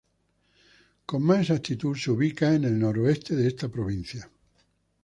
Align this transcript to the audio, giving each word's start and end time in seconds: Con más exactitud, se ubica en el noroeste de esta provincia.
Con 1.05 1.21
más 1.21 1.41
exactitud, 1.41 1.95
se 1.95 2.09
ubica 2.09 2.55
en 2.55 2.63
el 2.63 2.79
noroeste 2.79 3.35
de 3.35 3.47
esta 3.47 3.69
provincia. 3.69 4.27